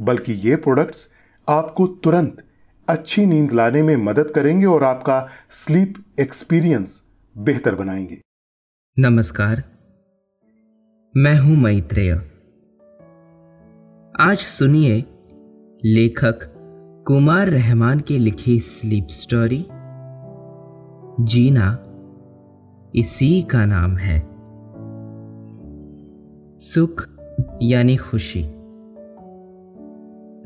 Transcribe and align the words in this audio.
बल्कि 0.00 0.32
ये 0.32 0.56
प्रोडक्ट्स 0.56 1.08
आपको 1.48 1.86
तुरंत 1.86 2.44
अच्छी 2.88 3.26
नींद 3.26 3.52
लाने 3.52 3.82
में 3.82 3.96
मदद 3.96 4.30
करेंगे 4.30 4.66
और 4.66 4.84
आपका 4.84 5.28
स्लीप 5.50 5.94
एक्सपीरियंस 6.20 7.02
बेहतर 7.38 7.74
बनाएँगे। 7.74 8.20
नमस्कार, 8.98 9.56
मैं 11.16 11.40
हूँ 11.40 11.56
मैत्रेय। 11.56 12.12
आज 14.20 14.38
सुनिए 14.38 15.04
लेखक 15.84 16.38
कुमार 17.06 17.46
रहमान 17.46 18.00
के 18.00 18.18
लिखी 18.18 18.60
स्लीप 18.60 19.06
स्टोरी 19.10 19.66
जीना 21.24 21.84
इसी 22.94 23.42
का 23.42 23.64
नाम 23.64 23.96
है। 23.96 24.20
सुख 26.60 27.08
यानी 27.62 27.96
खुशी। 27.96 28.59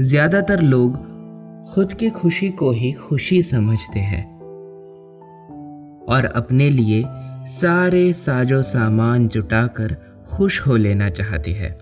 ज़्यादातर 0.03 0.61
लोग 0.61 0.97
खुद 1.75 1.93
की 1.93 2.11
खुशी 2.11 2.51
को 2.51 2.71
ही 2.73 2.93
खुशी 2.93 3.43
समझते 3.43 4.01
हैं 4.01 4.25
और 6.09 6.25
अपने 6.25 6.71
लिए 6.71 7.05
सारे 7.47 8.13
साजो 8.13 8.63
सामान 8.63 9.29
जुटाकर 9.29 9.97
खुश 10.31 10.67
हो 10.67 10.77
लेना 10.77 11.11
चाहते 11.11 11.53
हैं। 11.53 11.79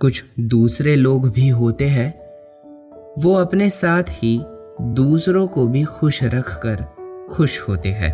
कुछ 0.00 0.24
दूसरे 0.40 0.96
लोग 0.96 1.30
भी 1.30 1.48
होते 1.48 1.84
हैं, 1.84 2.20
वो 3.18 3.34
अपने 3.34 3.70
साथ 3.70 4.02
ही 4.02 4.40
दूसरों 4.80 5.48
को 5.48 5.66
भी 5.66 5.84
खुश 5.84 6.24
रखकर 6.24 6.84
खुश 7.30 7.68
होते 7.68 7.88
हैं। 7.88 8.12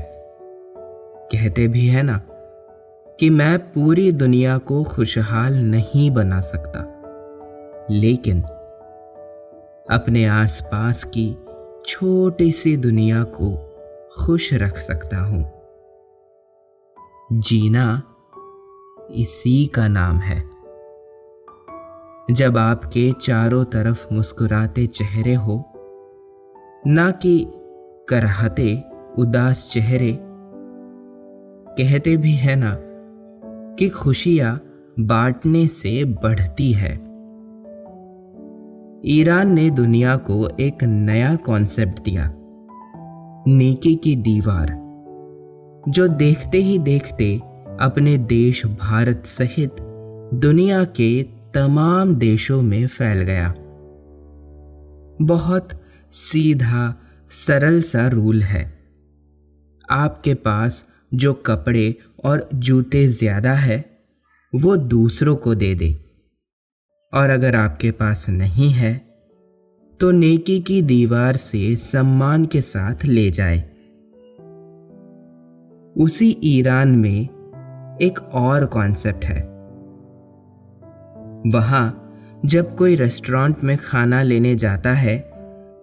कहते 1.32 1.68
भी 1.68 1.86
है 1.86 2.02
ना 2.02 2.20
कि 3.20 3.30
मैं 3.30 3.58
पूरी 3.58 4.12
दुनिया 4.12 4.58
को 4.58 4.84
खुशहाल 4.84 5.54
नहीं 5.54 6.10
बना 6.10 6.40
सकता। 6.40 7.01
लेकिन 7.92 8.40
अपने 9.90 10.24
आसपास 10.24 11.04
की 11.04 11.36
छोटी 11.86 12.52
सी 12.52 12.76
दुनिया 12.76 13.24
को 13.24 13.68
खुश 14.18 14.54
रख 14.54 14.78
सकता 14.78 15.18
हूँ। 15.18 15.52
जीना 17.32 18.02
इसी 19.10 19.66
का 19.66 19.88
नाम 19.88 20.16
है। 20.18 20.52
जब 22.30 22.56
आपके 22.56 23.12
चारों 23.12 23.64
तरफ़ 23.64 24.14
मुस्कुराते 24.14 24.86
चेहरे 24.86 25.34
हो, 25.34 25.72
ना 26.86 27.10
कि 27.10 27.46
करहते, 28.08 28.84
उदास 29.18 29.70
चेहरे, 29.72 30.18
कहते 31.78 32.16
भी 32.16 32.32
है 32.32 32.56
ना 32.56 32.76
कि 33.74 33.88
खुशियाँ 33.88 34.62
बांटने 34.98 35.66
से 35.66 36.04
बढ़ती 36.04 36.72
है। 36.72 37.11
ईरान 39.04 39.52
ने 39.52 39.70
दुनिया 39.70 40.16
को 40.16 40.48
एक 40.60 40.82
नया 40.84 41.34
कॉन्सेप्ट 41.36 42.02
दिया। 42.04 42.32
नेकी 43.46 43.94
की 43.94 44.16
दीवार, 44.16 44.68
जो 45.88 46.06
देखते 46.08 46.58
ही 46.58 46.78
देखते 46.78 47.34
अपने 47.80 48.18
देश 48.18 48.66
भारत 48.66 49.22
सहित 49.26 49.76
दुनिया 50.34 50.84
के 50.84 51.22
तमाम 51.54 52.14
देशों 52.14 52.62
में 52.62 52.86
फैल 52.86 53.22
गया। 53.22 53.54
बहुत 55.22 55.68
सीधा, 56.12 56.94
सरल 57.30 57.80
सा 57.80 58.06
रूल 58.08 58.42
है। 58.42 58.64
आपके 59.90 60.34
पास 60.34 60.84
जो 61.14 61.32
कपड़े 61.46 61.94
और 62.24 62.48
जूते 62.54 63.06
ज़्यादा 63.08 63.52
है, 63.52 63.84
वो 64.54 64.76
दूसरों 64.76 65.36
को 65.36 65.54
दे 65.54 65.74
दे। 65.74 66.11
और 67.12 67.30
अगर 67.30 67.56
आपके 67.56 67.90
पास 67.90 68.28
नहीं 68.30 68.70
है 68.70 68.94
तो 70.00 70.10
नेकी 70.10 70.60
की 70.60 70.82
दीवार 70.82 71.36
से 71.36 71.76
सम्मान 71.76 72.44
के 72.44 72.60
साथ 72.60 73.04
ले 73.04 73.30
जाए। 73.30 73.58
उसी 75.96 76.36
ईरान 76.44 76.88
में 76.88 77.28
एक 78.02 78.18
और 78.34 78.66
कॉन्सेप्ट 78.66 79.24
है। 79.24 79.40
वहाँ 81.52 81.98
जब 82.46 82.76
कोई 82.76 82.94
रेस्टोरेंट 82.96 83.64
में 83.64 83.76
खाना 83.76 84.22
लेने 84.22 84.54
जाता 84.54 84.92
है 84.92 85.18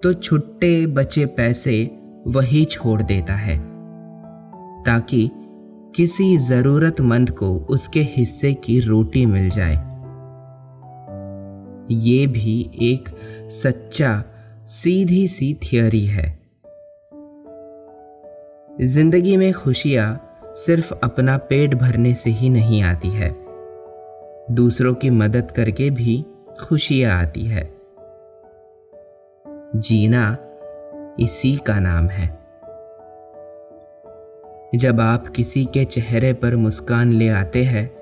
तो 0.04 0.14
छुट्टे 0.14 0.86
बचे 0.88 1.26
पैसे 1.26 1.84
वही 2.28 2.66
छोड़ 2.66 3.02
देता 3.02 3.34
है, 3.34 3.58
ताकि 4.84 5.30
किसी 5.96 6.38
जरूरतमंद 6.38 7.32
को 7.32 7.56
उसके 7.70 8.02
हिस्से 8.02 8.54
की 8.54 8.80
रोटी 8.80 9.26
मिल 9.26 9.50
जाए। 9.50 9.89
ये 11.92 12.28
भी 12.28 12.72
एक 12.82 13.10
सच्चा, 13.52 14.24
सीधी 14.66 15.28
सी 15.28 15.54
थियोरी 15.54 16.06
है। 16.06 16.40
ज़िंदगी 18.82 19.38
में 19.38 19.54
खुशियाँ 19.54 20.26
सिर्फ़ 20.46 20.94
अपना 21.04 21.38
पेट 21.38 21.76
भरने 21.76 22.14
से 22.14 22.30
ही 22.30 22.50
नहीं 22.50 22.82
आती 22.82 23.10
है। 23.10 23.36
दूसरों 24.52 24.94
की 24.94 25.10
मदद 25.10 25.52
करके 25.52 25.90
भी 25.90 26.26
खुशियाँ 26.64 27.22
आती 27.22 27.46
है। 27.46 27.74
जीना 29.76 30.38
इसी 31.20 31.58
का 31.58 31.80
नाम 31.80 32.08
है। 32.08 32.40
जब 34.76 35.02
आप 35.02 35.28
किसी 35.28 35.66
के 35.66 35.86
चेहरे 35.86 36.34
पर 36.34 36.56
मुस्कान 36.56 37.12
ले 37.12 37.30
आते 37.30 37.64
हैं 37.64 37.99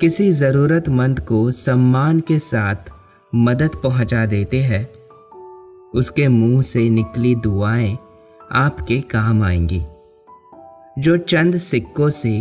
किसी 0.00 0.30
ज़रूरतमंद 0.32 1.18
को 1.20 1.50
सम्मान 1.50 2.20
के 2.20 2.38
साथ 2.38 2.90
मदद 3.34 3.70
पहुँचा 3.82 4.26
देते 4.26 4.60
हैं। 4.62 4.82
उसके 5.94 6.28
मुँह 6.28 6.62
से 6.62 6.88
निकली 6.90 7.34
दुआएँ 7.34 7.98
आपके 8.52 9.00
काम 9.00 9.42
आएँगी, 9.42 9.80
जो 10.98 11.16
चंद 11.16 11.56
सिक्कों 11.56 12.08
से 12.10 12.32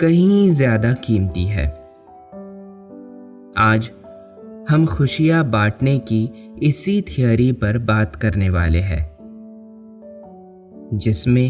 कहीं 0.00 0.48
ज़्यादा 0.48 0.92
कीमती 0.92 1.44
है। 1.44 1.66
आज 3.58 3.90
हम 4.70 4.86
खुशियाँ 4.86 5.42
बांटने 5.50 5.98
की 5.98 6.22
इसी 6.62 7.00
थियोरी 7.02 7.50
पर 7.52 7.78
बात 7.78 8.16
करने 8.16 8.50
वाले 8.50 8.80
हैं, 8.80 9.02
जिसमें 10.94 11.48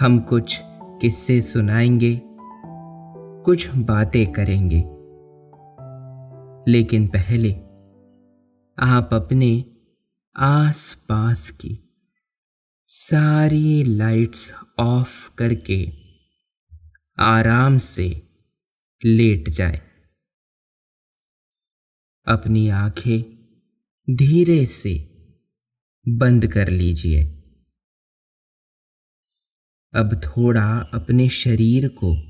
हम 0.00 0.18
कुछ 0.18 0.58
किस्से 1.00 1.40
सुनाएँगे। 1.42 2.29
कुछ 3.44 3.68
बातें 3.68 4.32
करेंगे। 4.32 4.80
लेकिन 6.72 7.08
पहले 7.08 7.52
आप 8.78 9.10
अपने 9.12 9.64
आस 10.36 11.06
पास 11.08 11.50
की 11.50 11.78
सारी 12.86 13.84
लाइट्स 13.84 14.54
ऑफ़ 14.78 15.34
करके 15.34 15.92
आराम 17.18 17.78
से 17.78 18.22
लेट 19.04 19.48
जाए। 19.48 19.82
अपनी 22.26 22.68
आँखें 22.68 23.22
धीरे 24.16 24.66
से 24.66 24.94
बंद 26.08 26.46
कर 26.46 26.68
लीजिए। 26.68 27.24
अब 29.94 30.20
थोड़ा 30.24 30.78
अपने 30.78 31.28
शरीर 31.28 31.88
को 31.88 32.29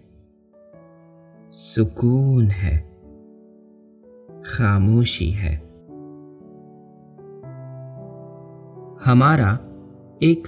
सुकून 1.53 2.47
है, 2.47 2.77
खामोशी 4.45 5.29
है। 5.31 5.55
हमारा 9.05 9.59
एक 10.23 10.47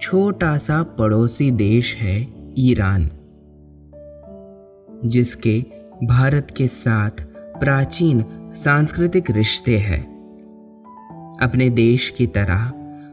छोटा 0.00 0.56
सा 0.56 0.82
पड़ोसी 0.82 1.50
देश 1.50 1.96
है 1.96 2.28
ईरान, 2.58 3.10
जिसके 5.04 5.64
भारत 6.04 6.54
के 6.56 6.66
साथ 6.66 7.10
प्राचीन 7.60 8.24
सांस्कृतिक 8.54 9.30
रिश्ते 9.30 9.78
हैं। 9.78 10.02
अपने 11.42 11.70
देश 11.70 12.08
की 12.08 12.26
तरह 12.26 12.72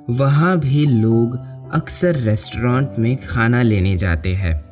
वहाँ 0.10 0.60
भी 0.60 0.86
लोग 0.86 1.38
अक्सर 1.72 2.16
रेस्टोरेंट 2.16 2.90
में 3.00 3.18
खाना 3.18 3.62
लेने 3.62 3.98
जाते 3.98 4.36
हैं। 4.36 4.69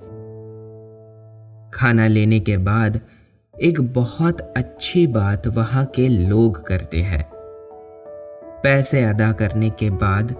खाना 1.73 2.07
लेने 2.07 2.39
के 2.39 2.57
बाद 2.57 2.99
एक 3.61 3.81
बहुत 3.81 4.53
अच्छी 4.57 5.07
बात 5.07 5.47
वहाँ 5.47 5.85
के 5.85 6.07
लोग 6.07 6.67
करते 6.67 6.97
हैं। 6.97 7.31
पैसे 8.63 9.03
अदा 9.03 9.31
करने 9.31 9.69
के 9.69 9.89
बाद 9.89 10.35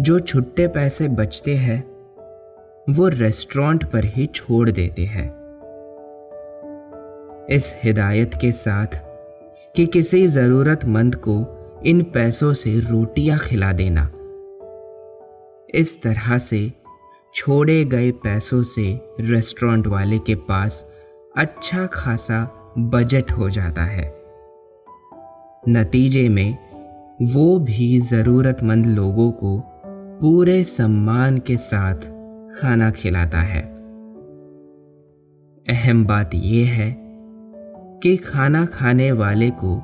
जो 0.00 0.18
छुट्टे 0.18 0.68
पैसे 0.68 1.08
बचते 1.08 1.56
हैं, 1.56 1.80
वो 2.90 3.08
रेस्टोरेंट 3.08 3.84
पर 3.84 4.04
ही 4.04 4.26
छोड़ 4.26 4.70
देते 4.70 5.04
हैं। 5.04 5.38
इस 7.50 7.76
हिदायत 7.84 8.30
के 8.40 8.52
साथ 8.52 8.86
कि 9.76 9.86
किसी 9.86 10.26
ज़रूरतमंद 10.26 11.14
को 11.14 11.54
इन 11.86 12.02
पैसों 12.02 12.54
से 12.54 12.80
रोटियाँ 12.80 13.38
खिला 13.38 13.72
देना। 13.72 14.12
इस 15.74 16.02
तरह 16.02 16.38
से 16.38 16.72
छोड़े 17.38 17.84
गए 17.84 18.10
पैसों 18.10 18.62
से 18.62 19.00
रेस्टोरेंट 19.20 19.86
वाले 19.86 20.18
के 20.18 20.34
पास 20.34 20.94
अच्छा 21.36 21.86
खासा 21.86 22.50
बजट 22.78 23.30
हो 23.30 23.50
जाता 23.50 23.82
है। 23.82 24.14
नतीजे 25.68 26.28
में, 26.28 26.58
वो 27.22 27.58
भी 27.58 27.98
ज़रूरतमंद 27.98 28.86
लोगों 28.86 29.30
को 29.30 29.62
पूरे 30.20 30.64
सम्मान 30.64 31.38
के 31.38 31.56
साथ 31.56 31.94
खाना 32.60 32.90
खिलाता 32.90 33.38
है। 33.38 33.62
अहम 35.68 36.04
बात 36.06 36.30
यह 36.34 36.72
है 36.72 36.96
कि 38.02 38.16
खाना 38.16 38.66
खाने 38.66 39.12
वाले 39.12 39.52
को 39.64 39.82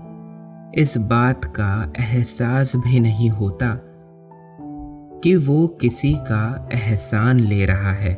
इस 0.80 0.96
बात 0.96 1.44
का 1.44 1.92
एहसास 2.00 2.76
भी 2.76 3.00
नहीं 3.00 3.30
होता 3.30 3.93
कि 5.24 5.36
वो 5.36 5.66
किसी 5.66 6.14
का 6.14 6.68
एहसान 6.72 7.40
ले 7.40 7.66
रहा 7.66 7.92
है। 7.92 8.14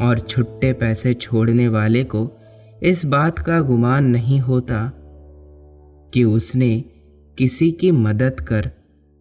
और 0.00 0.26
छुट्टे 0.28 0.72
पैसे 0.72 1.14
छोड़ने 1.14 1.68
वाले 1.68 2.04
को 2.04 2.30
इस 2.82 3.04
बात 3.04 3.38
का 3.38 3.60
गुमान 3.60 4.04
नहीं 4.04 4.40
होता 4.40 4.92
कि 6.14 6.24
उसने 6.24 6.84
किसी 7.38 7.72
की 7.72 7.90
मदद 7.90 8.40
कर 8.40 8.70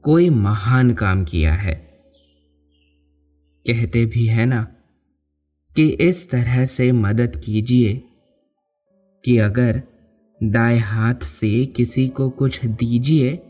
कोई 0.04 0.30
महान 0.30 0.94
काम 0.94 1.24
किया 1.24 1.54
है। 1.54 1.76
कहते 3.68 4.06
भी 4.06 4.26
है 4.26 4.46
ना 4.46 4.68
कि 5.76 5.88
इस 5.88 6.32
तरह 6.32 6.66
से 6.66 6.92
मदद 6.92 7.42
कीजिए 7.46 8.04
कि 9.26 9.38
अगर 9.38 9.84
दाएँ 10.44 10.80
हाथ 10.80 11.16
से 11.16 11.66
किसी 11.66 12.08
को 12.08 12.30
कुछ 12.30 12.66
दीजिए 12.66 13.42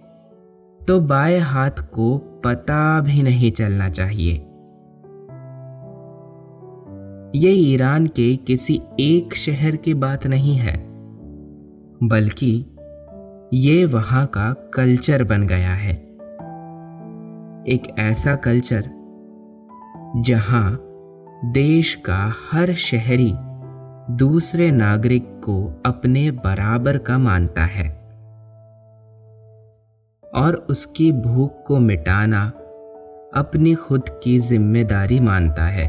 तो 0.88 1.00
बाएँ 1.00 1.40
हाथ 1.40 1.72
को 1.72 2.18
पता 2.18 3.02
भी 3.02 3.22
नहीं 3.24 3.52
चलना 3.52 3.90
चाहिए। 3.90 4.34
ये 7.36 7.52
ईरान 7.52 8.08
के 8.08 8.36
किसी 8.36 8.82
एक 9.00 9.36
शहर 9.36 9.76
की 9.76 9.94
बात 9.94 10.28
नहीं 10.28 10.56
है, 10.56 10.78
बल्कि 12.04 12.66
ये 13.54 13.86
वहाँ 13.86 14.26
का 14.26 14.54
कल्चर 14.74 15.24
बन 15.24 15.48
गया 15.48 15.74
है। 15.74 15.94
एक 17.68 17.96
ऐसा 18.00 18.36
कल्चर 18.36 18.90
जहाँ 20.18 20.80
देश 21.46 21.96
का 21.96 22.34
हर 22.52 22.74
शहरी 22.74 23.34
दूसरे 24.12 24.72
नागरिक 24.72 25.24
को 25.28 25.82
अपने 25.86 26.32
बराबर 26.32 26.98
का 26.98 27.18
मानता 27.18 27.66
है। 27.66 27.95
और 30.36 30.56
उसकी 30.70 31.12
भूख 31.12 31.64
को 31.64 31.80
मिटाना 31.80 32.48
अपनी 33.34 33.76
खुद 33.76 34.10
की 34.24 34.40
ज़िम्मेदारी 34.40 35.20
मानता 35.20 35.64
है। 35.64 35.86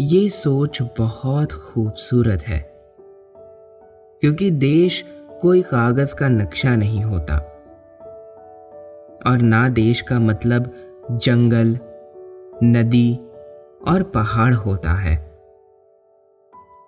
ये 0.00 0.28
सोच 0.28 0.82
बहुत 0.98 1.52
खूबसूरत 1.52 2.42
है, 2.42 2.58
क्योंकि 4.22 4.50
देश 4.50 5.04
कोई 5.40 5.62
कागज़ 5.62 6.14
का 6.14 6.28
नक्शा 6.28 6.76
नहीं 6.76 7.02
होता। 7.04 7.36
और 9.26 9.38
ना 9.38 9.68
देश 9.68 10.00
का 10.00 10.18
मतलब 10.20 10.72
जंगल, 11.10 11.78
नदी 12.64 13.14
और 13.88 14.02
पहाड़ 14.02 14.54
होता 14.54 14.92
है। 14.92 15.16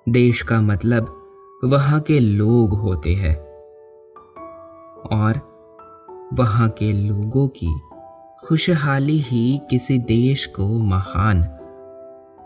देश 0.09 0.43
का 0.43 0.61
मतलब 0.61 1.23
वहाँ 1.65 2.01
के 2.01 2.21
लोग 2.21 2.75
होते 2.75 3.15
हैं। 3.15 3.46
और 5.13 5.57
वहाँ 6.35 6.69
के 6.69 6.93
लोगों 6.93 7.49
की 7.49 7.81
खुशहाली 8.45 9.19
ही 9.19 9.61
किसी 9.71 9.99
देश 9.99 10.47
को 10.47 10.69
महान 10.79 11.43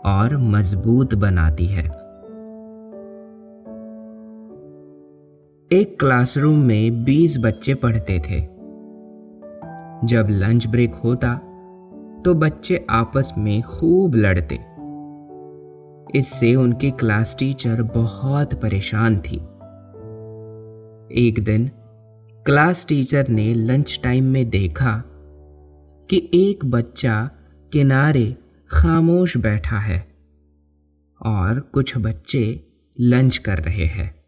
और 0.05 0.37
मज़बूत 0.37 1.15
बनाती 1.15 1.65
है। 1.65 1.83
एक 5.71 5.99
क्लासरूम 5.99 6.57
में 6.57 7.03
20 7.03 7.37
बच्चे 7.39 7.73
पढ़ते 7.73 8.19
थे। 8.19 8.39
जब 10.07 10.27
लंच 10.29 10.67
ब्रेक 10.67 10.95
होता 10.95 11.35
तो 12.25 12.33
बच्चे 12.33 12.85
आपस 12.89 13.33
में 13.37 13.61
खूब 13.61 14.15
लड़ते। 14.15 14.59
इससे 16.19 16.55
उनकी 16.55 16.91
क्लास 16.91 17.35
टीचर 17.39 17.83
बहुत 17.83 18.53
परेशान 18.53 19.19
थी। 19.19 19.37
एक 21.27 21.43
दिन 21.43 21.71
क्लास 22.45 22.85
टीचर 22.89 23.27
ने 23.27 23.53
लंच 23.53 23.99
टाइम 24.03 24.23
में 24.23 24.49
देखा 24.49 25.03
कि 26.09 26.29
एक 26.33 26.65
बच्चा 26.65 27.29
किनारे 27.73 28.37
खामोश 28.71 29.37
बैठा 29.37 29.79
है 29.79 30.07
और 31.21 31.59
कुछ 31.59 31.97
बच्चे 31.97 32.63
लंच 32.99 33.37
कर 33.37 33.59
रहे 33.59 33.85
हैं। 33.85 34.25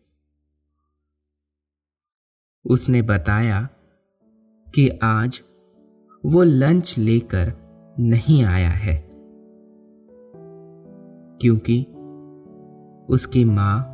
उसने 2.65 3.01
बताया 3.01 3.69
कि 4.75 4.89
आज 5.03 5.41
वो 6.25 6.43
लंच 6.43 6.97
लेकर 6.97 7.53
नहीं 7.99 8.43
आया 8.43 8.69
है, 8.69 9.09
क्योंकि 11.41 11.81
उसकी 13.13 13.45
माँ 13.45 13.89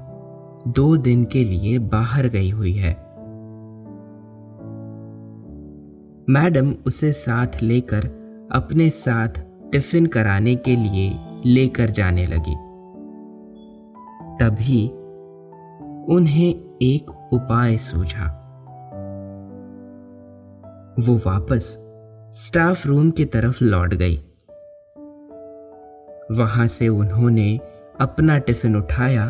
दो 0.67 0.97
दिन 0.97 1.25
के 1.25 1.43
लिए 1.43 1.79
बाहर 1.79 2.27
गई 2.27 2.49
हुई 2.49 2.73
है। 2.73 3.08
मैडम 6.29 6.75
उसे 6.85 7.11
साथ 7.11 7.47
लेकर 7.61 8.03
अपने 8.51 8.89
साथ 8.89 9.27
टिफ़िन 9.71 10.05
कराने 10.05 10.55
के 10.55 10.75
लिए 10.75 11.19
लेकर 11.45 11.89
जाने 11.89 12.25
लगी। 12.25 12.55
तभी 14.37 14.87
उन्हें 16.15 16.77
एक 16.81 17.11
उपाय 17.33 17.77
सूझा। 17.77 18.25
वो 20.99 21.15
वापस 21.17 21.93
स्टाफ 22.33 22.87
रूम 22.87 23.11
की 23.11 23.25
तरफ़ 23.25 23.63
लौट 23.63 23.93
गई। 23.93 24.17
वहाँ 26.31 26.67
से 26.67 26.87
उन्होंने 26.87 27.59
अपना 27.99 28.37
टिफ़िन 28.37 28.75
उठाया 28.75 29.25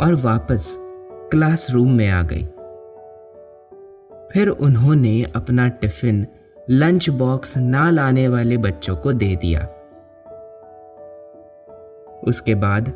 और 0.00 0.14
वापस 0.14 0.74
क्लासरूम 1.30 1.92
में 1.92 2.08
आ 2.08 2.22
गई। 2.22 2.46
फिर 4.32 4.48
उन्होंने 4.48 5.22
अपना 5.36 5.68
टिफ़िन 5.68 6.26
लंच 6.70 7.08
बॉक्स 7.10 7.56
ना 7.56 7.90
लाने 7.90 8.28
वाले 8.28 8.56
बच्चों 8.56 8.96
को 8.96 9.12
दे 9.12 9.36
दिया। 9.36 9.60
उसके 12.28 12.54
बाद 12.54 12.88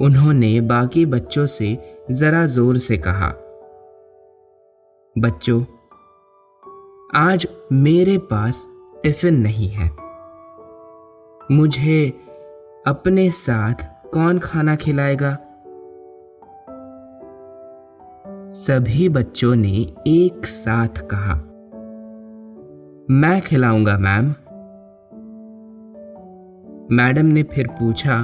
उन्होंने 0.00 0.60
बाकी 0.60 1.06
बच्चों 1.06 1.46
से 1.46 1.76
जरा 2.10 2.44
ज़ोर 2.46 2.78
से 2.78 2.96
कहा, 2.98 3.28
बच्चों, 5.16 5.60
आज 7.14 7.46
मेरे 7.72 8.18
पास 8.18 8.66
टिफ़िन 9.02 9.40
नहीं 9.40 9.68
है। 9.68 9.90
मुझे 11.52 12.08
अपने 12.86 13.30
साथ 13.30 14.08
कौन 14.10 14.38
खाना 14.38 14.76
खिलाएगा? 14.76 15.36
सभी 18.56 19.08
बच्चों 19.08 19.56
ने 19.56 19.94
एक 20.06 20.46
साथ 20.46 20.88
कहा, 20.88 21.34
मैं 23.10 23.40
खिलाऊँगा, 23.40 23.98
मैम। 23.98 24.26
मैडम 26.96 27.26
ने 27.26 27.42
फिर 27.42 27.66
पूछा, 27.82 28.22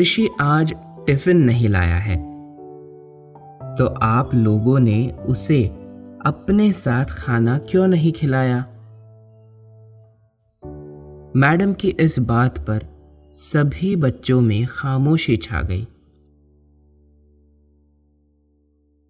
ऋषि, 0.00 0.28
आज 0.40 0.74
टिफ़िन 0.78 1.36
नहीं 1.36 1.68
लाया 1.68 1.96
है? 1.96 2.16
तो 3.74 3.86
आप 3.86 4.34
लोगों 4.34 4.78
ने 4.78 5.10
उसे 5.10 5.66
अपने 6.26 6.72
साथ 6.72 7.04
खाना 7.04 7.58
क्यों 7.58 7.86
नहीं 7.86 8.12
खिलाया? 8.12 8.58
मैडम 11.36 11.72
की 11.72 11.88
इस 11.88 12.18
बात 12.18 12.58
पर 12.58 12.82
सभी 13.34 13.96
बच्चों 13.96 14.40
में 14.40 14.66
खामोशी 14.68 15.36
छा 15.36 15.62
गई। 15.62 15.88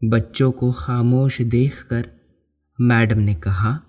बच्चों 0.05 0.52
को 0.52 0.73
खामोश 0.73 1.43
देखकर 1.43 2.09
मैडम 2.81 3.19
ने 3.19 3.35
कहा, 3.35 3.81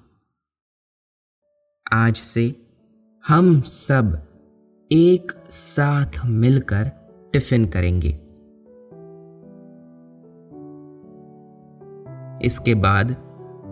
आज 1.94 2.16
से 2.16 2.56
हम 3.28 3.62
सब 3.62 4.28
एक 4.92 5.32
साथ 5.52 6.26
मिलकर 6.26 6.92
टिफ़िन 7.34 7.66
करेंगे। 7.66 8.10
इसके 12.46 12.76
बाद 12.76 13.12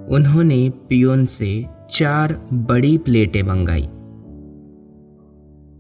उन्होंने 0.09 0.69
पियोन 0.69 1.25
से 1.25 1.65
चार 1.91 2.49
बड़ी 2.53 2.97
प्लेटें 2.97 3.43
मंगाई। 3.43 3.89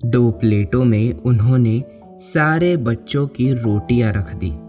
दो 0.09 0.31
प्लेटों 0.31 0.85
में 0.85 1.13
उन्होंने 1.13 1.83
सारे 2.05 2.77
बच्चों 2.77 3.27
की 3.27 3.53
रोटियाँ 3.53 4.13
रख 4.13 4.35
दी। 4.35 4.66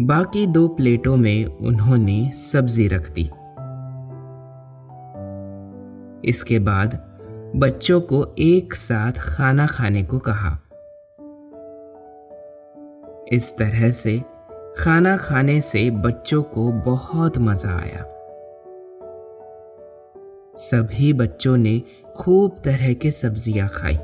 बाकी 0.00 0.46
दो 0.46 0.68
प्लेटों 0.68 1.16
में 1.16 1.44
उन्होंने 1.44 2.30
सब्ज़ी 2.34 2.88
रख 2.88 3.10
दी। 3.10 3.30
इसके 6.28 6.58
बाद 6.58 6.94
बच्चों 7.56 8.00
को 8.00 8.34
एक 8.38 8.74
साथ 8.74 9.12
खाना 9.12 9.66
खाने 9.66 10.02
को 10.02 10.18
कहा। 10.18 10.58
इस 13.32 13.54
तरह 13.58 13.90
से 13.90 14.22
खाना 14.78 15.16
खाने 15.16 15.60
से 15.60 15.90
बच्चों 15.90 16.42
को 16.42 16.72
बहुत 16.72 17.38
मज़ा 17.38 17.76
आया। 17.76 18.04
सभी 20.56 21.12
बच्चों 21.12 21.56
ने 21.56 21.82
खूब 22.16 22.60
तरह 22.64 22.92
के 22.92 23.10
सब्ज़ियाँ 23.10 23.68
खाई। 23.68 23.98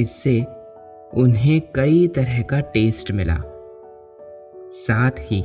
इससे 0.00 0.46
उन्हें 1.14 1.60
कई 1.74 2.08
तरह 2.08 2.42
का 2.42 2.60
टेस्ट 2.60 3.12
मिला। 3.12 3.42
साथ 4.72 5.10
ही 5.18 5.44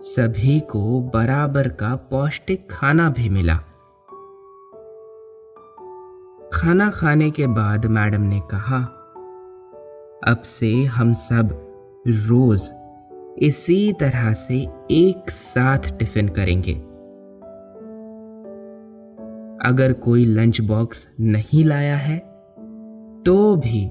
सभी 0.00 0.60
को 0.60 1.00
बराबर 1.00 1.68
का 1.68 1.96
पौष्टिक 1.96 2.66
खाना 2.70 3.10
भी 3.10 3.28
मिला। 3.28 3.54
खाना 6.52 6.90
खाने 6.90 7.30
के 7.30 7.46
बाद 7.46 7.86
मैडम 7.86 8.20
ने 8.20 8.40
कहा, 8.40 8.78
अब 10.26 10.42
से 10.44 10.84
हम 10.84 11.12
सब 11.12 11.48
रोज 12.06 12.70
इसी 13.38 13.92
तरह 13.92 14.32
से 14.32 14.68
एक 14.90 15.30
साथ 15.30 15.98
टिफ़िन 15.98 16.28
करेंगे। 16.28 16.74
अगर 19.68 19.92
कोई 19.92 20.24
लंच 20.24 20.60
बॉक्स 20.60 21.16
नहीं 21.20 21.64
लाया 21.64 21.96
है 21.96 22.18
तो 23.26 23.56
भी 23.56 23.88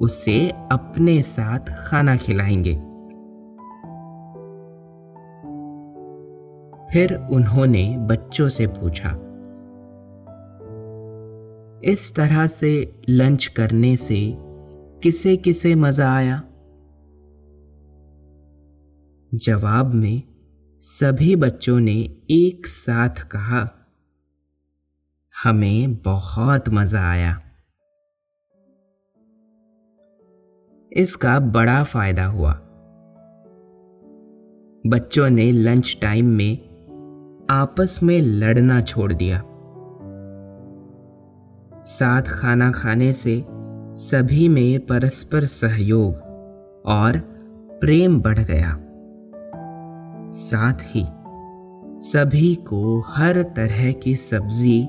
उसे 0.00 0.48
अपने 0.72 1.22
साथ 1.22 1.74
खाना 1.78 2.16
खिलाएँगे। 2.16 2.93
फिर 6.94 7.14
उन्होंने 7.14 7.96
बच्चों 7.98 8.48
से 8.48 8.66
पूछा, 8.66 9.08
इस 11.92 12.14
तरह 12.16 12.46
से 12.46 13.00
लंच 13.08 13.46
करने 13.46 13.96
से 13.96 14.34
किसे 15.02 15.36
किसे 15.36 15.74
मज़ा 15.74 16.16
आया? 16.16 16.42
जवाब 19.34 19.94
में 19.94 20.22
सभी 20.80 21.36
बच्चों 21.36 21.80
ने 21.80 22.16
एक 22.30 22.66
साथ 22.66 23.08
कहा, 23.08 23.70
हमें 25.44 25.94
बहुत 25.94 26.68
मज़ा 26.68 27.10
आया। 27.10 27.40
इसका 30.92 31.40
बड़ा 31.40 31.84
फ़ायदा 31.84 32.26
हुआ। 32.26 32.52
बच्चों 34.86 35.30
ने 35.30 35.52
लंच 35.52 35.98
टाइम 36.02 36.26
में 36.26 36.63
आपस 37.50 38.00
में 38.02 38.20
लड़ना 38.20 38.80
छोड़ 38.80 39.12
दिया। 39.12 39.42
साथ 41.84 42.22
खाना 42.22 42.70
खाने 42.70 43.12
से 43.12 43.44
सभी 43.96 44.48
में 44.48 44.86
परस्पर 44.86 45.44
सहयोग 45.44 46.14
और 46.86 47.18
प्रेम 47.80 48.20
बढ़ 48.20 48.38
गया। 48.38 48.78
साथ 50.30 50.74
ही 50.80 51.06
सभी 52.00 52.54
को 52.54 53.04
हर 53.06 53.42
तरह 53.42 53.92
की 53.92 54.16
सब्ज़ी 54.16 54.82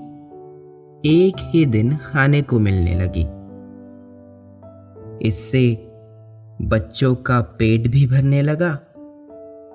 एक 1.05 1.33
ही 1.39 1.65
दिन 1.65 1.97
खाने 1.97 2.41
को 2.41 2.59
मिलने 2.59 2.95
लगी। 2.95 3.27
इससे 5.27 5.87
बच्चों 6.61 7.15
का 7.15 7.41
पेट 7.41 7.87
भी 7.87 8.07
भरने 8.07 8.41
लगा 8.41 8.71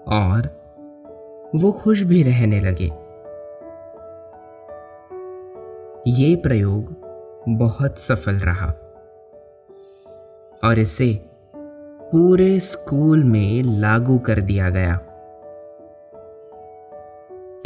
और 0.09 0.60
वो 1.55 1.73
खुश 1.73 2.03
भी 2.03 2.23
रहने 2.23 2.61
लगे। 2.61 2.85
ये 6.11 6.37
प्रयोग 6.37 6.97
बहुत 7.49 7.99
सफल 7.99 8.33
रहा। 8.33 8.67
और 10.65 10.79
इसे 10.79 11.21
पूरे 12.13 12.61
स्कूल 12.61 13.25
में 13.25 13.63
लागू 13.63 14.19
कर 14.19 14.41
दिया 14.41 14.71
गया। 14.71 14.95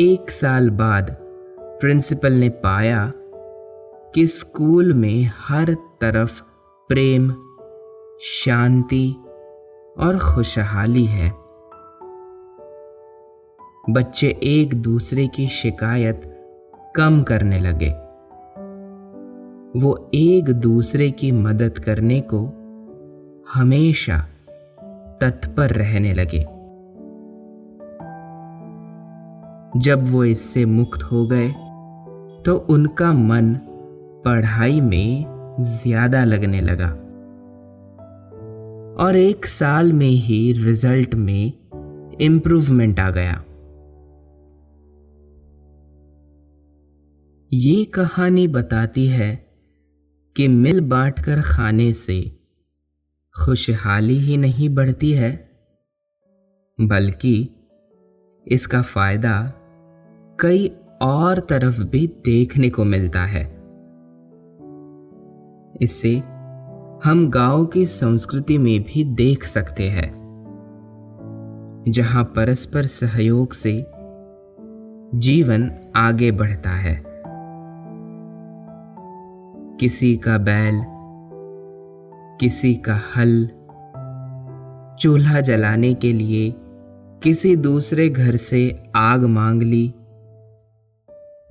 एक 0.01 0.31
साल 0.31 0.71
बाद 0.71 1.17
प्रिंसिपल 1.61 2.33
ने 2.33 2.49
पाया 2.49 3.13
कि 4.15 4.27
स्कूल 4.27 4.95
में 4.95 5.31
हर 5.39 5.75
तरफ़ 5.75 6.43
प्रेम, 6.89 7.31
शांति 8.21 9.17
और 9.99 10.19
खुशहाली 10.19 11.05
है। 11.05 11.44
बच्चे 13.91 14.29
एक 14.43 14.75
दूसरे 14.75 15.27
की 15.27 15.47
शिकायत 15.47 16.23
कम 16.97 17.23
करने 17.23 17.59
लगे। 17.61 17.89
वो 19.75 20.11
एक 20.15 20.51
दूसरे 20.53 21.11
की 21.11 21.31
मदद 21.33 21.79
करने 21.79 22.21
को 22.33 22.41
हमेशा 23.55 24.19
तत्पर 25.21 25.71
रहने 25.71 26.15
लगे। 26.15 26.43
जब 29.81 30.09
वो 30.11 30.25
इससे 30.25 30.65
मुक्त 30.65 31.03
हो 31.03 31.27
गए 31.27 31.49
तो 32.45 32.57
उनका 32.71 33.13
मन 33.13 33.55
पढ़ाई 34.25 34.81
में 34.81 35.57
ज़्यादा 35.61 36.25
लगने 36.25 36.61
लगा। 36.61 36.89
और 39.05 39.17
एक 39.17 39.47
साल 39.47 39.93
में 39.93 40.07
ही 40.07 40.53
रिज़ल्ट 40.59 41.15
में 41.15 41.53
इंप्रूवमेंट 42.21 43.01
आ 43.01 43.11
गया। 43.11 43.43
ये 47.57 47.85
कहानी 47.85 48.49
बताती 48.49 49.07
है 49.07 49.47
कि 50.37 50.49
मिल 50.49 50.81
बांट 50.81 51.19
कर 51.19 51.41
खाने 51.41 51.93
से 51.93 52.41
खुशहाली 53.45 54.19
ही 54.19 54.37
नहीं 54.37 54.69
बढ़ती 54.69 55.13
है, 55.13 55.51
बल्कि 56.81 57.51
इसका 58.49 58.83
फ़ायदा 58.83 59.53
कई 60.41 60.67
और 61.03 61.39
तरफ़ 61.39 61.83
भी 61.83 62.07
देखने 62.07 62.71
को 62.71 62.85
मिलता 62.85 63.25
है। 63.25 63.45
इससे 65.83 66.17
हम 67.05 67.31
गाँव 67.31 67.67
की 67.67 67.87
संस्कृति 67.87 68.59
में 68.59 68.83
भी 68.83 69.05
देख 69.05 69.45
सकते 69.45 69.89
हैं, 69.89 70.13
जहाँ 71.89 72.25
परस्पर 72.25 72.83
सहयोग 72.83 73.53
से 73.53 73.87
जीवन 75.19 75.71
आगे 75.97 76.31
बढ़ता 76.31 76.71
है। 76.71 77.14
किसी 79.85 80.17
का 80.17 80.39
बैल, 80.39 80.85
किसी 82.41 82.75
का 82.75 82.95
हल, 82.95 83.47
चूल्हा 85.01 85.41
जलाने 85.41 85.95
के 85.95 86.13
लिए 86.13 86.55
किसी 87.23 87.57
दूसरे 87.57 88.09
घर 88.09 88.37
से 88.37 88.83
आग 88.97 89.25
मांग 89.25 89.63
ली। 89.63 89.95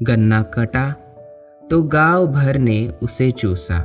गन्ना 0.04 0.42
कटा 0.44 0.92
तो 1.72 1.84
गाँव 1.84 2.28
भर 2.28 2.58
ने 2.58 2.88
उसे 3.04 3.32
चूसा। 3.32 3.78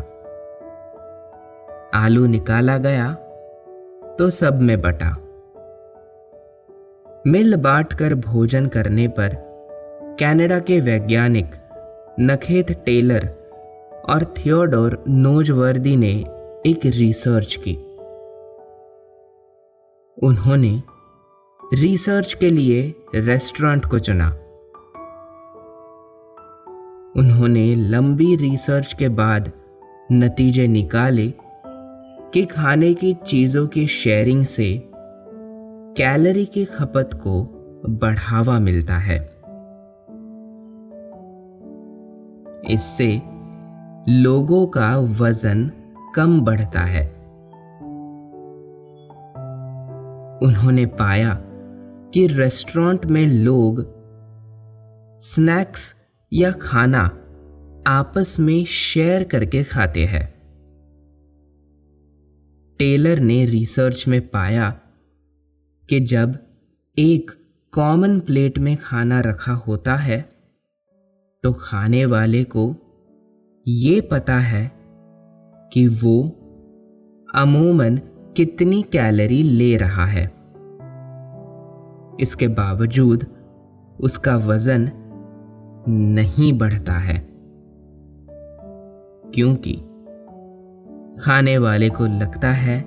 आलू 1.95 2.27
निकाला 2.27 2.79
गया 2.79 3.13
तो 4.19 4.31
सब 4.31 4.61
में 4.61 4.81
बटा। 4.81 5.11
मिल 7.27 7.57
बांट 7.57 7.93
कर 7.93 8.15
भोजन 8.15 8.67
करने 8.67 9.09
पर 9.09 9.37
कनाडा 10.21 10.59
के 10.59 10.81
वैज्ञानिक 10.81 11.51
नखेत 12.21 12.73
टेलर 12.73 13.38
और 14.09 14.25
थियोडोर 14.25 15.05
नोजवर्दी 15.09 15.97
ने 15.97 16.13
एक 16.67 16.81
रिसर्च 16.87 17.55
की। 17.55 17.75
उन्होंने 20.27 20.83
रिसर्च 21.75 22.35
के 22.35 22.51
लिए 22.51 22.95
रेस्टोरेंट 23.15 23.85
को 23.85 23.99
चुना। 23.99 24.29
उन्होंने 27.17 27.75
लंबी 27.75 28.37
रिसर्च 28.37 28.93
के 28.93 29.09
बाद 29.09 29.53
नतीजे 30.13 30.67
निकाले 30.67 31.33
कि 32.33 32.47
खाने 32.47 32.95
की 32.95 33.15
चीज़ों 33.15 33.67
की 33.67 33.87
शेयरिंग 33.87 34.45
से 34.45 34.91
कैलोरी 35.97 36.47
की 36.47 36.65
खपत 36.65 37.11
को 37.15 37.43
बढ़ावा 37.89 38.59
मिलता 38.59 38.95
है। 38.95 39.39
इससे 42.71 43.38
लोगों 44.11 44.67
का 44.67 44.99
वज़न 44.99 45.71
कम 46.15 46.41
बढ़ता 46.41 46.81
है। 46.81 47.09
उन्होंने 50.43 50.87
पाया 50.87 51.39
कि 52.15 52.27
रेस्टोरेंट 52.27 53.07
में 53.07 53.27
लोग 53.27 53.81
स्नैक्स 55.21 55.95
या 56.33 56.53
खाना 56.53 57.01
आपस 57.87 58.37
में 58.41 58.65
शेयर 58.65 59.25
करके 59.25 59.65
खाते 59.65 60.05
हैं। 60.05 60.35
टेलर 62.79 63.19
ने 63.19 63.47
रिसर्च 63.47 64.09
में 64.09 64.29
पाया 64.29 64.71
कि 65.89 66.01
जब 66.01 66.39
एक 66.99 67.31
कॉमन 67.73 68.21
प्लेट 68.21 68.59
में 68.59 68.77
खाना 68.77 69.21
रखा 69.21 69.53
होता 69.53 69.95
है 69.95 70.29
तो 71.43 71.53
खाने 71.53 72.07
वाले 72.07 72.45
को 72.45 72.77
ये 73.71 74.01
पता 74.01 74.35
है 74.35 74.73
कि 75.73 75.89
वो 75.89 76.23
अमूमन 77.35 78.01
कितनी 78.37 78.83
कैलोरी 78.83 79.43
ले 79.43 79.77
रहा 79.77 80.05
है। 80.05 80.33
इसके 82.21 82.49
बावजूद 82.49 83.27
उसका 84.01 84.37
वज़न 84.37 84.91
नहीं 85.89 86.59
बढ़ता 86.59 86.93
है, 86.93 87.29
क्योंकि 89.35 89.73
खाने 91.21 91.59
वाले 91.59 91.91
को 91.91 92.07
लगता 92.07 92.51
है 92.51 92.85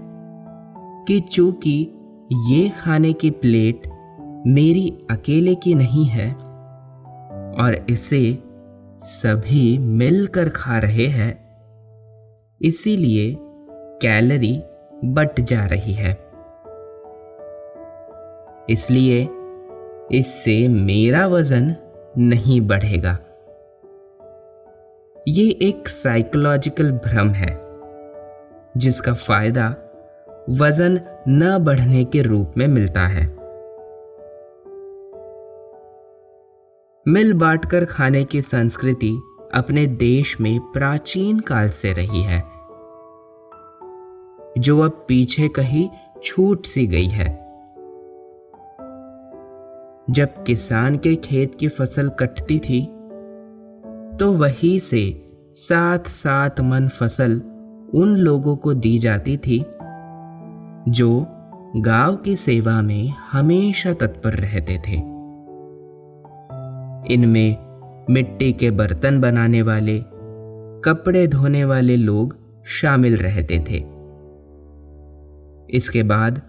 कि 1.07 1.19
चूँकि 1.19 1.93
ये 2.49 2.69
खाने 2.69 3.13
की 3.13 3.29
प्लेट 3.29 3.81
मेरी 4.47 5.07
अकेले 5.11 5.55
की 5.55 5.73
नहीं 5.73 6.05
है 6.05 6.33
और 7.51 7.85
इसे 7.89 8.43
सभी 9.03 9.77
मिलकर 9.77 10.49
खा 10.49 10.77
रहे 10.79 11.05
हैं। 11.07 11.31
इसीलिए 12.61 13.37
कैलोरी 14.01 14.63
बट 15.05 15.39
जा 15.39 15.65
रही 15.65 15.93
है। 15.93 16.11
इसलिए 18.69 19.29
इससे 20.11 20.67
मेरा 20.67 21.27
वज़न 21.27 21.75
नहीं 22.17 22.61
बढ़ेगा। 22.61 23.17
ये 25.27 25.49
एक 25.61 25.87
साइकोलॉजिकल 25.87 26.91
भ्रम 26.91 27.29
है, 27.29 27.61
जिसका 28.77 29.13
फ़ायदा 29.13 29.75
वज़न 30.49 30.99
न 31.27 31.57
बढ़ने 31.57 32.05
के 32.05 32.21
रूप 32.21 32.53
में 32.57 32.67
मिलता 32.67 33.01
है। 33.01 33.40
मिल 37.07 37.33
बांटकर 37.33 37.85
खाने 37.85 38.23
की 38.23 38.41
संस्कृति 38.41 39.21
अपने 39.53 39.87
देश 39.87 40.41
में 40.41 40.59
प्राचीन 40.59 41.39
काल 41.39 41.69
से 41.69 41.93
रही 41.93 42.21
है। 42.21 42.39
जो 44.57 44.79
अब 44.79 45.05
पीछे 45.07 45.47
कहीं 45.47 45.89
छूट 46.23 46.65
सी 46.65 46.87
गई 46.87 47.07
है। 47.07 47.33
जब 50.09 50.43
किसान 50.43 50.97
के 50.97 51.15
खेत 51.15 51.55
की 51.59 51.67
फ़सल 51.67 52.09
कटती 52.09 52.59
थी 52.59 52.85
तो 54.17 54.31
वही 54.31 54.79
से 54.79 55.33
सात 55.55 56.07
सात 56.07 56.61
मन 56.61 56.87
फ़सल 56.87 57.41
उन 57.93 58.15
लोगों 58.17 58.55
को 58.55 58.73
दी 58.73 58.99
जाती 58.99 59.37
थी, 59.37 59.59
जो 60.91 61.25
गाँव 61.77 62.15
की 62.15 62.35
सेवा 62.35 62.81
में 62.81 63.09
हमेशा 63.31 63.93
तत्पर 63.93 64.33
रहते 64.33 64.81
थे। 64.87 65.20
इनमें 67.09 67.57
मिट्टी 68.09 68.53
के 68.53 68.71
बर्तन 68.71 69.21
बनाने 69.21 69.61
वाले, 69.61 70.03
कपड़े 70.85 71.27
धोने 71.27 71.65
वाले 71.65 71.95
लोग 71.97 72.37
शामिल 72.65 73.17
रहते 73.17 73.59
थे। 73.59 73.77
इसके 75.77 76.03
बाद 76.03 76.41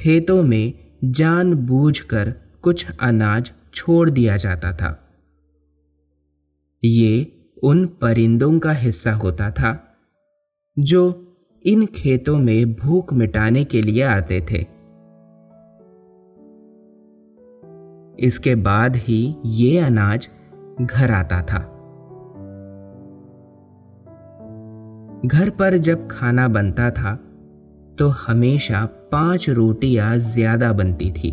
खेतों 0.00 0.42
में 0.42 0.72
जानबूझकर 1.04 2.34
कुछ 2.62 2.86
अनाज 3.00 3.52
छोड़ 3.74 4.10
दिया 4.10 4.36
जाता 4.36 4.72
था। 4.72 5.08
ये 6.84 7.32
उन 7.62 7.86
परिंदों 7.86 8.58
का 8.58 8.72
हिस्सा 8.72 9.12
होता 9.12 9.50
था, 9.50 9.96
जो 10.78 11.20
इन 11.66 11.86
खेतों 11.86 12.38
में 12.38 12.74
भूख 12.74 13.12
मिटाने 13.12 13.64
के 13.64 13.82
लिए 13.82 14.02
आते 14.02 14.46
थे। 14.50 14.73
इसके 18.24 18.54
बाद 18.54 18.96
ही 18.96 19.34
ये 19.46 19.78
अनाज 19.78 20.28
घर 20.80 21.10
आता 21.10 21.40
था। 21.42 21.58
घर 25.26 25.50
पर 25.50 25.76
जब 25.78 26.08
खाना 26.10 26.48
बनता 26.48 26.90
था 26.90 27.14
तो 27.98 28.08
हमेशा 28.08 28.84
पाँच 29.12 29.48
रोटियाँ 29.50 30.16
ज़्यादा 30.18 30.72
बनती 30.72 31.10
थी। 31.12 31.28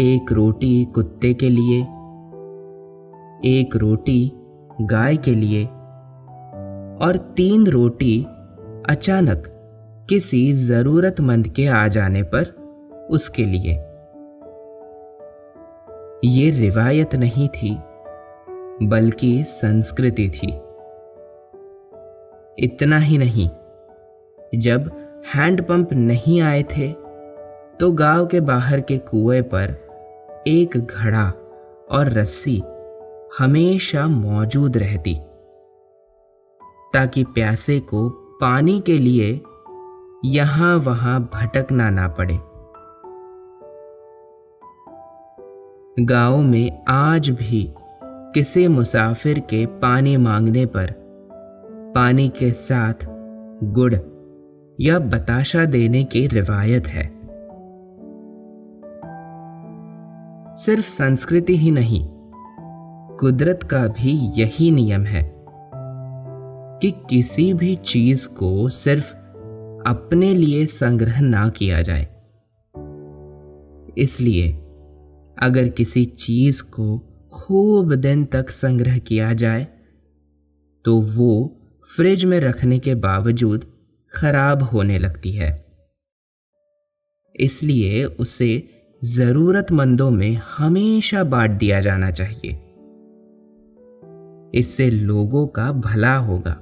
एक 0.00 0.32
रोटी 0.32 0.84
कुत्ते 0.84 1.32
के 1.34 1.50
लिए, 1.50 1.80
एक 3.50 3.76
रोटी 3.76 4.32
गाय 4.80 5.16
के 5.16 5.34
लिए, 5.34 5.64
और 7.06 7.16
तीन 7.36 7.66
रोटी 7.66 8.22
अचानक 8.90 9.42
किसी 10.08 10.52
जरूरतमंद 10.52 11.48
के 11.48 11.66
आ 11.66 11.86
जाने 11.88 12.22
पर 12.22 12.44
उसके 13.10 13.44
लिए। 13.44 13.74
ये 16.24 16.50
रिवायत 16.50 17.14
नहीं 17.14 17.48
थी, 17.48 17.70
बल्कि 18.82 19.42
संस्कृति 19.44 20.28
थी। 20.30 20.48
इतना 22.58 22.98
ही 22.98 23.18
नहीं, 23.18 23.48
जब 24.54 24.90
हैंडपंप 25.34 25.92
नहीं 25.92 26.40
आए 26.40 26.62
थे 26.70 26.88
तो 27.80 27.90
गाँव 27.92 28.26
के 28.26 28.40
बाहर 28.40 28.80
के 28.80 28.98
कुएँ 28.98 29.42
पर 29.44 29.74
एक 30.46 30.76
घड़ा 30.76 31.26
और 31.90 32.10
रस्सी 32.10 32.62
हमेशा 33.38 34.06
मौजूद 34.06 34.76
रहती, 34.76 35.14
ताकि 36.94 37.24
प्यासे 37.24 37.80
को 37.80 38.08
पानी 38.40 38.80
के 38.80 38.98
लिए 38.98 39.40
यहाँ 40.24 40.76
वहाँ 40.76 41.20
भटकना 41.34 41.90
ना 41.90 42.08
पड़े। 42.08 42.38
गाँव 46.00 46.42
में 46.42 46.84
आज 46.88 47.30
भी 47.30 47.74
किसी 48.06 48.68
मुसाफिर 48.68 49.38
के 49.38 49.66
पानी 49.66 50.16
मांगने 50.16 50.66
पर 50.66 50.94
पानी 51.94 52.28
के 52.28 52.52
साथ 52.52 52.94
गुड़ 53.64 53.94
या 54.80 54.98
बताशा 54.98 55.64
देने 55.64 56.04
की 56.04 56.26
रिवायत 56.26 56.86
है। 56.86 57.06
सिर्फ़ 60.56 60.88
संस्कृति 60.88 61.56
ही 61.56 61.70
नहीं, 61.70 62.08
कुदरत 63.16 63.62
का 63.62 63.86
भी 63.86 64.40
यही 64.42 64.70
नियम 64.70 65.04
है 65.04 65.32
कि 66.82 66.90
किसी 67.10 67.54
भी 67.54 67.76
चीज़ 67.76 68.28
को 68.28 68.68
सिर्फ़ 68.68 69.14
अपने 69.88 70.34
लिए 70.34 70.66
संग्रह 70.66 71.20
ना 71.20 71.48
किया 71.48 71.82
जाए। 71.82 72.08
इसलिए 73.98 74.61
अगर 75.36 75.68
किसी 75.68 76.04
चीज़ 76.04 76.62
को 76.62 76.98
खूब 77.32 77.94
दिन 77.94 78.24
तक 78.24 78.50
संग्रह 78.50 78.98
किया 78.98 79.32
जाए 79.32 79.66
तो 80.84 81.00
वो 81.00 81.58
फ्रिज 81.90 82.24
में 82.24 82.40
रखने 82.40 82.78
के 82.78 82.94
बावजूद 82.94 83.64
खराब 84.12 84.62
होने 84.62 84.98
लगती 84.98 85.32
है। 85.32 85.50
इसलिए 87.34 88.04
उसे 88.04 88.68
जरूरतमंदों 89.04 90.10
में 90.10 90.40
हमेशा 90.56 91.24
बांट 91.24 91.50
दिया 91.50 91.80
जाना 91.80 92.10
चाहिए। 92.10 92.50
इससे 94.54 94.90
लोगों 94.90 95.46
का 95.46 95.70
भला 95.72 96.16
होगा। 96.16 96.52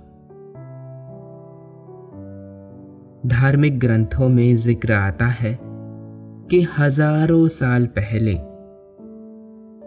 धार्मिक 3.27 3.79
ग्रंथों 3.79 4.29
में 4.29 4.57
ज़िक्र 4.57 4.93
आता 4.93 5.27
है 5.27 5.59
कि 5.63 6.67
हज़ारों 6.79 7.49
साल 7.49 7.87
पहले 7.87 8.35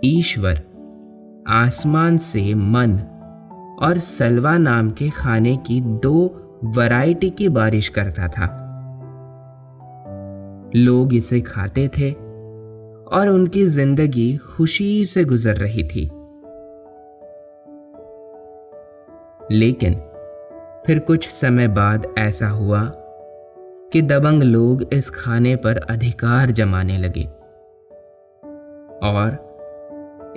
ईश्वर, 0.06 0.62
आसमान 1.48 2.18
से 2.18 2.54
मन 2.54 3.00
और 3.82 3.98
सलवा 3.98 4.58
नाम 4.58 4.92
के 4.92 5.10
खाने 5.10 5.58
की 5.58 5.82
दो 5.82 6.28
वैरायटी 6.66 7.30
की 7.30 7.50
बारिश 7.50 7.90
करता 7.90 8.28
था। 8.28 8.46
लोग 10.76 11.14
इसे 11.14 11.42
खाते 11.42 11.88
थे 11.88 12.12
और 13.18 13.30
उनकी 13.30 13.66
ज़िंदगी 13.66 14.38
खुशी 14.38 15.06
से 15.06 15.24
गुजर 15.24 15.56
रही 15.56 15.84
थी। 15.84 16.12
लेकिन 19.52 19.94
फिर 20.88 21.00
कुछ 21.00 21.30
समय 21.30 21.68
बाद 21.68 22.14
ऐसा 22.18 22.48
हुआ 22.48 22.92
कि 23.94 24.02
दबंग 24.02 24.44
लोग 24.44 24.94
इस 24.94 25.10
खाने 25.10 25.56
पर 25.56 25.78
अधिकार 25.78 26.52
जमाने 26.52 26.98
लगे 26.98 27.24
और 29.10 29.43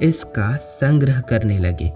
इसका 0.03 0.57
संग्रह 0.57 1.21
करने 1.21 1.59
लगे। 1.59 1.89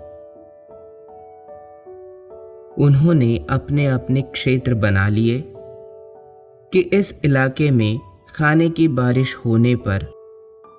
उन्होंने 2.84 3.46
अपने 3.50 3.86
अपने 3.86 4.22
क्षेत्र 4.22 4.74
बना 4.74 5.08
लिए 5.08 5.42
कि 6.72 6.80
इस 6.92 7.20
इलाके 7.24 7.70
में 7.70 7.98
खाने 8.34 8.68
की 8.70 8.88
बारिश 8.88 9.36
होने 9.36 9.74
पर 9.76 10.06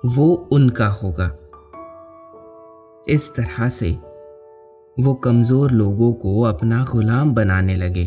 वो 0.06 0.48
उनका 0.52 0.86
होगा। 0.86 1.26
इस 3.08 3.30
तरह 3.36 3.68
से 3.68 3.90
वो 4.96 5.14
कमज़ोर 5.14 5.70
लोगों 5.70 6.12
को 6.12 6.42
अपना 6.42 6.84
गुलाम 6.84 7.34
बनाने 7.34 7.74
लगे। 7.74 8.04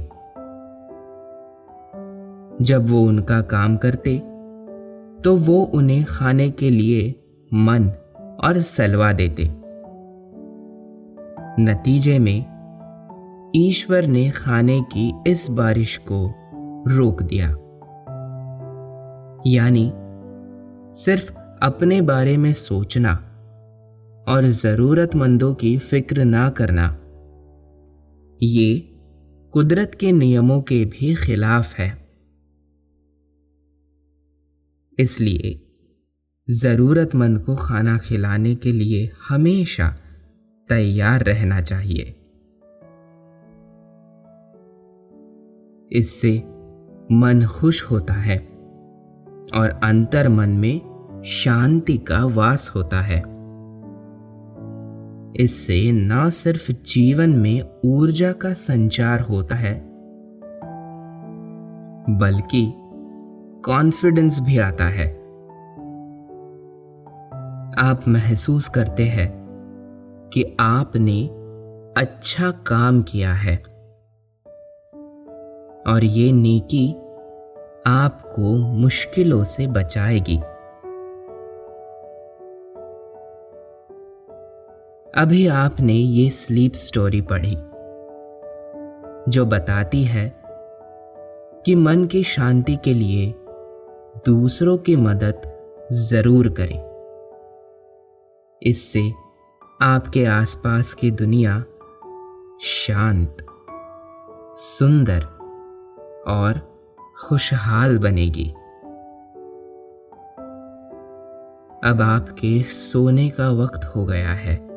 जब 2.62 2.90
वो 2.90 3.02
उनका 3.02 3.42
काम 3.42 3.78
करते 3.78 4.18
तो 5.24 5.36
वो 5.38 5.62
उन्हें 5.74 6.04
खाने 6.06 6.50
के 6.52 6.70
लिए 6.70 7.16
मन 7.52 7.92
और 8.44 8.60
सलवा 8.60 9.14
देते। 9.14 9.52
नतीजे 11.60 12.20
में, 12.20 12.56
ईश्वर 13.56 14.06
ने 14.06 14.30
खाने 14.30 14.82
की 14.82 15.14
इस 15.28 15.50
बारिश 15.50 15.98
को 15.98 16.34
रोक 16.88 17.24
दिया। 17.24 17.50
यानी, 19.48 19.92
सिर्फ़ 20.96 21.34
अपने 21.64 22.02
बारे 22.02 22.38
में 22.38 22.54
सोचना 22.54 23.12
और 24.28 24.44
जरूरतमंदों 24.44 25.56
की 25.56 25.78
फ़िक्र 25.78 26.24
ना 26.24 26.50
करना, 26.50 26.98
ये 28.44 28.92
कुदरत 29.54 29.92
के 30.00 30.12
नियमों 30.12 30.62
के 30.62 30.86
भी 30.86 31.16
खिलाफ 31.16 31.76
है। 31.76 32.08
इसलिए 35.00 35.65
जरूरतमंद 36.50 37.40
को 37.40 37.56
खाना 37.56 37.98
खिलाने 37.98 38.56
के 38.56 38.72
लिए 38.72 39.12
हमेशा 39.30 39.96
तैयार 40.70 41.24
रहना 41.24 41.62
चाहिए। 41.62 42.16
इससे 45.92 46.44
मन 47.12 47.48
खुश 47.52 47.84
होता 47.84 48.14
है 48.14 48.38
और 49.54 49.80
अंतर 49.84 50.30
मन 50.30 50.50
में 50.50 50.82
शांति 51.26 51.98
का 51.98 52.26
वास 52.26 52.72
होता 52.76 53.02
है। 53.02 53.20
इससे 55.44 55.92
न 55.92 56.30
सिर्फ़ 56.30 56.72
जीवन 56.72 57.30
में 57.30 57.82
ऊर्जा 57.86 58.32
का 58.32 58.54
संचार 58.54 59.20
होता 59.20 59.56
है, 59.56 59.86
बल्कि 62.10 62.74
कॉन्फिडेंस 63.66 64.40
भी 64.40 64.58
आता 64.58 64.86
है। 64.86 65.25
आप 67.78 68.08
महसूस 68.08 68.68
करते 68.68 69.04
हैं 69.04 69.30
कि 70.34 70.58
आपने 70.60 71.22
अच्छा 71.98 72.52
काम 72.52 73.02
किया 73.02 73.34
है। 73.34 73.56
और 75.88 76.04
ये 76.04 76.32
नेकी 76.32 76.92
आपको 77.88 78.56
मुश्किलों 78.58 79.44
से 79.44 79.68
बचाएगी। 79.68 80.38
अभी 85.16 85.48
आपने 85.48 85.94
ये 85.94 86.30
स्लीप 86.30 86.74
स्टोरी 86.74 87.22
पढ़ी, 87.22 87.56
जो 89.32 89.46
बताती 89.46 90.04
है 90.04 90.28
कि 91.66 91.76
मन 91.76 92.06
की 92.06 92.24
शांति 92.24 92.76
के 92.76 92.94
लिए 92.94 93.34
दूसरों 94.26 94.78
की 94.78 94.96
मदद 94.96 95.42
ज़रूर 95.94 96.50
करें। 96.50 96.85
इससे 98.64 99.14
आपके 99.82 100.26
आसपास 100.26 100.94
की 100.94 101.12
दुनिया 101.12 101.64
शांत, 102.62 103.38
सुंदर 104.58 105.24
और 106.28 106.82
खुशहाल 107.26 107.98
बनेगी। 107.98 108.50
अब 111.84 112.02
आपके 112.02 112.64
सोने 112.64 113.30
का 113.30 113.50
वक्त 113.50 113.92
हो 113.96 114.06
गया 114.06 114.30
है। 114.30 114.68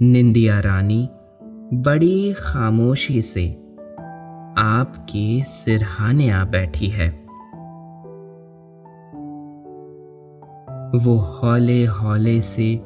निंदिया 0.00 0.60
रानी 0.60 1.08
बड़ी 1.72 2.34
खामोशी 2.38 3.22
से 3.22 3.50
आपके 4.58 5.42
सिरहाने 5.42 6.30
आ 6.30 6.44
बैठी 6.44 6.86
है। 6.86 7.23
वो 10.94 11.16
हौले 11.16 11.84
हौले 11.84 12.40
से 12.40 12.76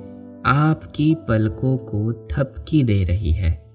आपकी 0.47 1.15
पलकों 1.15 1.79
को 1.79 2.13
थपकी 2.13 2.85
दे 2.85 3.05
रही 3.05 3.33
है। 3.33 3.69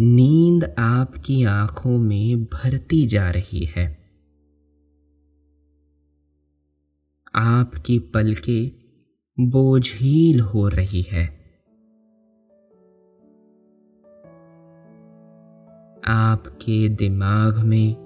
नींद 0.00 0.74
आपकी 0.78 1.44
आँखों 1.44 1.98
में 1.98 2.44
भरती 2.44 3.06
जा 3.06 3.30
रही 3.30 3.64
है। 3.64 3.98
आपकी 7.34 7.98
पलके 7.98 8.72
बोझील 9.40 10.40
हो 10.40 10.68
रही 10.68 11.02
है। 11.02 11.26
आपके 16.08 16.88
दिमाग 16.88 17.58
में 17.58 18.05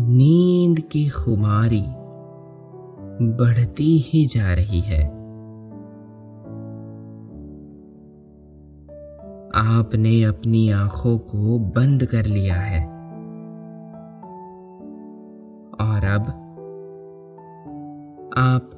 नींद 0.00 0.80
की 0.80 1.08
खुमारी 1.08 1.84
बढ़ती 3.22 3.98
ही 3.98 4.26
जा 4.26 4.54
रही 4.54 4.80
है। 4.80 5.04
आपने 9.54 10.22
अपनी 10.22 10.70
आँखों 10.70 11.18
को 11.18 11.58
बंद 11.58 12.04
कर 12.04 12.24
लिया 12.24 12.54
है। 12.54 12.84
और 15.80 16.04
अब 16.04 16.22
आप 18.36 18.70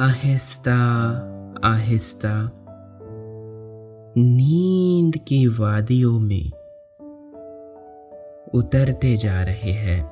आहिस्ता 0.00 0.76
आहिस्ता 1.64 2.50
नींद 4.16 5.16
की 5.16 5.46
वादियों 5.46 6.20
में 6.20 6.50
उतरते 8.54 9.16
जा 9.16 9.42
रहे 9.42 9.72
हैं। 9.72 10.04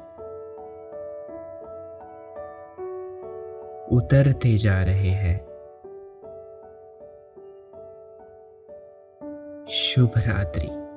उतरते 3.87 4.59
जा 4.59 4.83
रहे 4.83 5.09
हैं। 5.09 5.48
शुभ 9.70 10.12
रात्रि। 10.16 10.88